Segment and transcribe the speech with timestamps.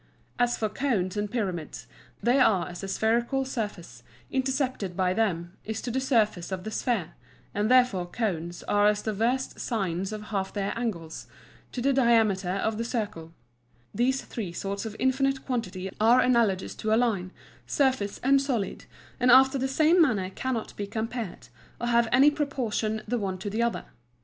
[0.39, 1.85] As for Cones and Pyramids,
[2.23, 6.71] they are as the Spherical Surface, intercepted by them, is to the Surface of the
[6.71, 7.13] Sphere;
[7.53, 11.27] and therefore Cones are as the versed Sines of half their Angles,
[11.71, 13.31] to the Diameter of the Circle:
[13.93, 17.31] These three sorts of infinite Quantity are analogous to a Line,
[17.67, 18.85] Surface and Solid,
[19.19, 21.49] and after the same manner cannot be compared,
[21.79, 23.85] or have any proportion the one to the other.